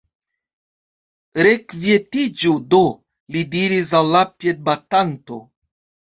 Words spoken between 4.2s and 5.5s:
piedbatanto.